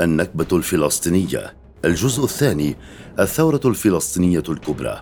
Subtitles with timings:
[0.00, 1.54] النكبة الفلسطينية.
[1.84, 2.76] الجزء الثاني
[3.18, 5.00] الثورة الفلسطينية الكبرى.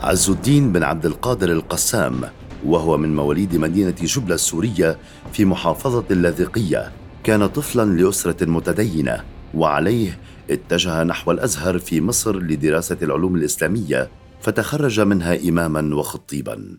[0.00, 2.20] عز الدين بن عبد القادر القسام
[2.66, 4.98] وهو من مواليد مدينة جبلة السورية
[5.32, 6.92] في محافظة اللاذقية
[7.24, 9.24] كان طفلا لأسرة متدينة
[9.54, 10.18] وعليه
[10.50, 14.10] اتجه نحو الأزهر في مصر لدراسة العلوم الإسلامية
[14.40, 16.78] فتخرج منها إماما وخطيبا.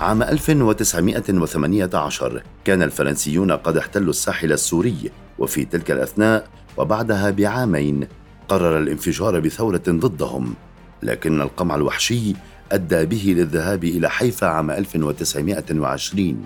[0.00, 8.08] عام 1918 كان الفرنسيون قد احتلوا الساحل السوري وفي تلك الأثناء وبعدها بعامين
[8.48, 10.54] قرر الانفجار بثورة ضدهم
[11.02, 12.34] لكن القمع الوحشي
[12.72, 16.44] أدى به للذهاب إلى حيفا عام 1920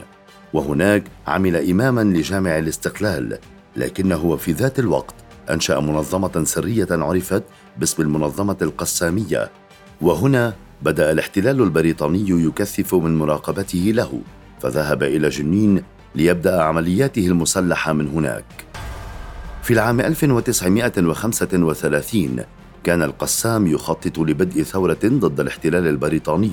[0.53, 3.39] وهناك عمل إماما لجامع الاستقلال
[3.77, 5.15] لكنه وفي ذات الوقت
[5.50, 7.43] أنشأ منظمة سرية عرفت
[7.78, 9.50] باسم المنظمة القسامية
[10.00, 14.20] وهنا بدأ الاحتلال البريطاني يكثف من مراقبته له
[14.61, 15.83] فذهب إلى جنين
[16.14, 18.44] ليبدأ عملياته المسلحة من هناك.
[19.62, 22.41] في العام 1935
[22.84, 26.53] كان القسام يخطط لبدء ثورة ضد الاحتلال البريطاني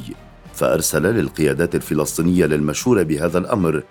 [0.54, 3.84] فأرسل للقيادات الفلسطينية للمشورة بهذا الأمر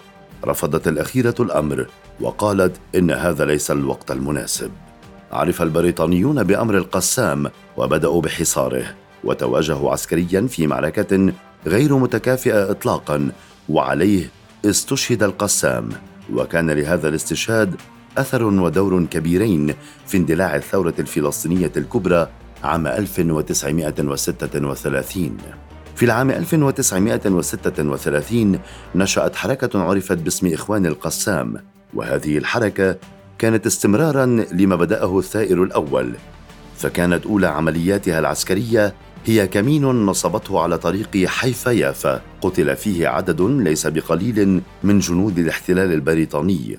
[0.44, 1.86] رفضت الأخيرة الأمر
[2.20, 4.70] وقالت إن هذا ليس الوقت المناسب.
[5.32, 8.94] عرف البريطانيون بأمر القسام وبدأوا بحصاره.
[9.24, 11.32] وتواجهوا عسكريا في معركة
[11.66, 13.30] غير متكافئة إطلاقا
[13.68, 14.30] وعليه
[14.64, 15.88] استشهد القسام.
[16.32, 17.74] وكان لهذا الاستشهاد
[18.18, 19.74] أثر ودور كبيرين
[20.06, 22.28] في اندلاع الثورة الفلسطينية الكبرى
[22.64, 25.36] عام 1936
[26.00, 28.58] في العام 1936
[28.94, 31.56] نشأت حركة عرفت باسم إخوان القسام.
[31.94, 32.96] وهذه الحركة
[33.38, 36.14] كانت استمرارا لما بدأه الثائر الأول.
[36.76, 38.94] فكانت أولى عملياتها العسكرية
[39.26, 45.92] هي كمين نصبته على طريق حيفا يافا قتل فيه عدد ليس بقليل من جنود الاحتلال
[45.92, 46.78] البريطاني.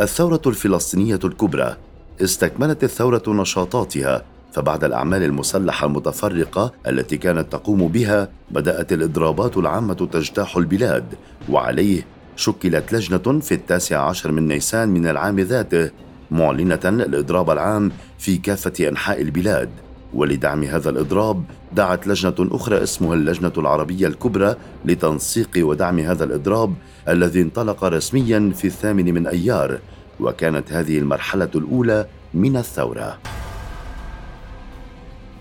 [0.00, 1.76] الثورة الفلسطينية الكبرى
[2.22, 10.56] استكملت الثورة نشاطاتها فبعد الأعمال المسلحة المتفرقة التي كانت تقوم بها بدأت الإضرابات العامة تجتاح
[10.56, 11.04] البلاد.
[11.48, 15.90] وعليه شكلت لجنة في التاسع عشر من نيسان من العام ذاته
[16.30, 19.70] معلنة الإضراب العام في كافة أنحاء البلاد.
[20.14, 26.74] ولدعم هذا الإضراب دعت لجنة أخرى اسمها اللجنة العربية الكبرى لتنسيق ودعم هذا الإضراب
[27.08, 29.78] الذي انطلق رسميا في الثامن من أيار
[30.20, 33.18] وكانت هذه المرحلة الأولى من الثورة.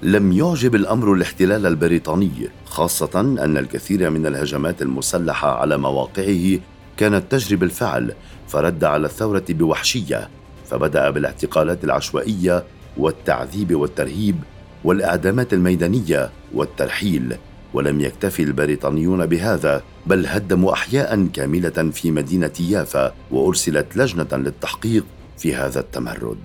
[0.01, 6.59] لم يعجب الأمر الاحتلال البريطاني خاصة أن الكثير من الهجمات المسلحة على مواقعه
[6.97, 8.13] كانت تجري بالفعل
[8.47, 10.29] فرد على الثورة بوحشية
[10.65, 12.63] فبدأ بالاعتقالات العشوائية
[12.97, 14.35] والتعذيب والترهيب
[14.85, 17.35] والإعدامات الميدانية والترحيل
[17.73, 25.05] ولم يكتفي البريطانيون بهذا بل هدموا احياء كاملة في مدينة يافا وأرسلت لجنة للتحقيق
[25.37, 26.37] في هذا التمرد.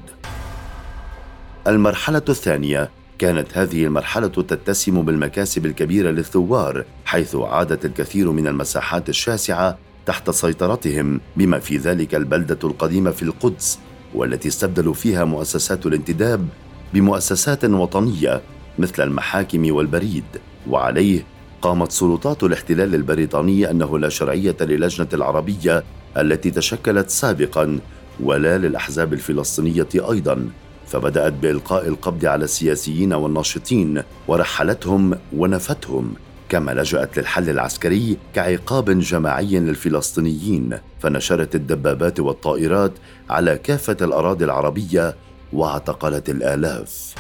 [1.67, 9.79] المرحلة الثانية كانت هذه المرحلة تتسم بالمكاسب الكبيرة للثوار حيث عادت الكثير من المساحات الشاسعة
[10.07, 13.79] تحت سيطرتهم بما في ذلك البلدة القديمة في القدس
[14.15, 16.49] والتي استبدلوا فيها مؤسسات الانتداب
[16.95, 18.41] بمؤسسات وطنية
[18.79, 20.25] مثل المحاكم والبريد
[20.69, 21.25] وعليه
[21.63, 25.85] قامت سلطات الاحتلال البريطاني أنه لا شرعية للجنة العربية
[26.17, 27.79] التي تشكلت سابقا
[28.21, 30.49] ولا للأحزاب الفلسطينية أيضا.
[30.87, 36.15] فبدأت بإلقاء القبض على السياسيين والناشطين ورحلتهم ونفتهم
[36.49, 40.79] كما لجأت للحل العسكري كعقاب جماعي للفلسطينيين.
[41.01, 42.93] فنشرت الدبابات والطائرات
[43.31, 45.15] على كافة الأراضي العربية
[45.53, 47.15] واعتقلت الآلاف.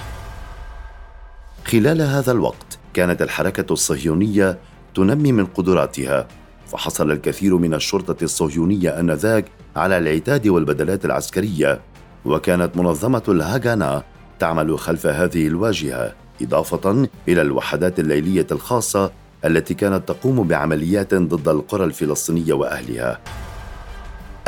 [1.64, 4.58] خلال هذا الوقت كانت الحركة الصهيونية
[4.94, 6.28] تنمي من قدراتها
[6.66, 9.44] فحصل الكثير من الشرطة الصهيونية آنذاك
[9.76, 11.80] على العتاد والبدلات العسكرية
[12.24, 14.02] وكانت منظمة الهاغانا
[14.38, 19.12] تعمل خلف هذه الواجهة إضافة إلى الوحدات الليلية الخاصة
[19.44, 23.20] التي كانت تقوم بعمليات ضد القرى الفلسطينية وأهلها.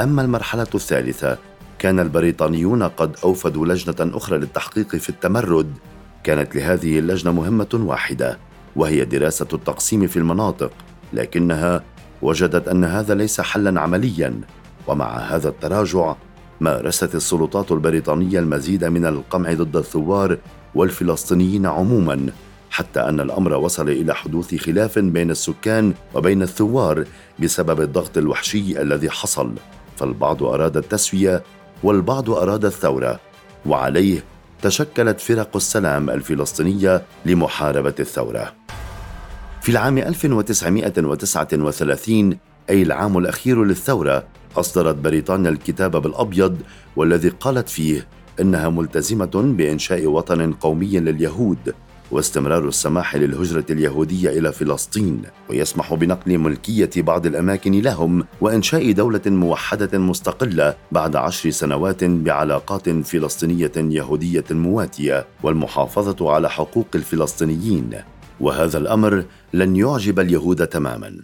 [0.01, 1.39] أما المرحلة الثالثة
[1.83, 5.73] كان البريطانيون قد أوفدوا لجنة أخرى للتحقيق في التمرد.
[6.25, 8.39] كانت لهذه اللجنة مهمة واحدة
[8.77, 10.71] وهي دراسة التقسيم في المناطق
[11.13, 11.85] لكنها
[12.23, 14.41] وجدت أن هذا ليس حلا عمليا.
[14.87, 16.15] ومع هذا التراجع
[16.61, 20.39] مارست السلطات البريطانية المزيد من القمع ضد الثوار
[20.75, 22.27] والفلسطينيين عموما
[22.71, 27.05] حتى أن الأمر وصل إلى حدوث خلاف بين السكان وبين الثوار
[27.39, 29.55] بسبب الضغط الوحشي الذي حصل.
[29.97, 31.43] فالبعض أراد التسوية
[31.83, 33.21] والبعض أراد الثورة
[33.67, 34.25] وعليه
[34.63, 38.53] تشكلت فرق السلام الفلسطينية لمحاربة الثورة.
[39.63, 42.39] في العام 1939
[42.71, 44.25] أي العام الأخير للثورة
[44.57, 46.59] أصدرت بريطانيا الكتاب بالأبيض
[46.97, 48.07] والذي قالت فيه
[48.41, 51.75] إنها ملتزمة بإنشاء وطن قومي لليهود.
[52.13, 59.99] واستمرار السماح للهجرة اليهودية إلى فلسطين ويسمح بنقل ملكية بعض الأماكن لهم وإنشاء دولة موحدة
[59.99, 67.91] مستقلة بعد عشر سنوات بعلاقات فلسطينية يهودية مواتية والمحافظة على حقوق الفلسطينيين.
[68.41, 71.17] وهذا الأمر لن يعجب اليهود تماما.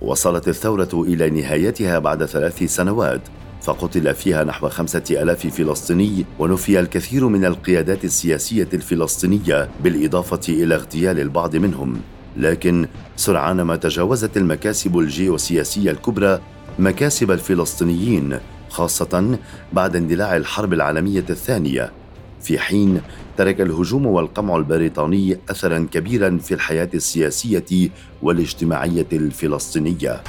[0.00, 3.20] وصلت الثورة إلى نهايتها بعد ثلاث سنوات.
[3.64, 11.20] فقتل فيها نحو خمسة ألاف فلسطيني ونفي الكثير من القيادات السياسية الفلسطينية بالإضافة إلى اغتيال
[11.20, 12.00] البعض منهم.
[12.36, 16.40] لكن سرعان ما تجاوزت المكاسب الجيوسياسية الكبرى
[16.78, 18.38] مكاسب الفلسطينيين
[18.68, 19.38] خاصة
[19.72, 21.92] بعد اندلاع الحرب العالمية الثانية.
[22.42, 23.00] في حين
[23.36, 27.90] ترك الهجوم والقمع البريطاني اثرا كبيرا في الحياة السياسية
[28.22, 30.22] والاجتماعية الفلسطينية.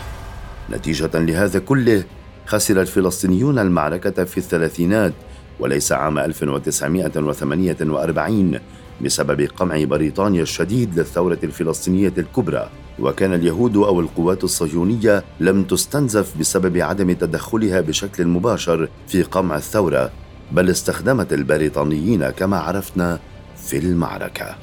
[0.72, 2.04] نتيجة لهذا كله
[2.46, 5.14] خسر الفلسطينيون المعركة في الثلاثينات
[5.60, 8.60] وليس عام 1948
[9.02, 12.70] بسبب قمع بريطانيا الشديد للثورة الفلسطينية الكبرى.
[13.00, 20.12] وكان اليهود أو القوات الصهيونية لم تستنزف بسبب عدم تدخلها بشكل مباشر في قمع الثورة
[20.52, 23.20] بل استخدمت البريطانيين كما عرفنا
[23.58, 24.56] في المعركة.